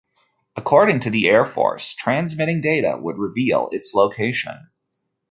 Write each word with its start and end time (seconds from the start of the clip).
According 0.55 0.99
to 1.01 1.11
the 1.11 1.27
Air 1.27 1.45
Force, 1.45 1.93
transmitting 1.93 2.59
data 2.59 2.97
would 2.99 3.19
reveal 3.19 3.69
its 3.71 3.93
location. 3.93 4.71